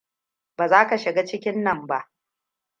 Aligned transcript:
Ba 0.57 0.67
za 0.67 0.87
ka 0.87 0.97
shiga 0.97 1.25
cikin 1.25 1.63
nan 1.63 1.85
ba. 1.87 2.11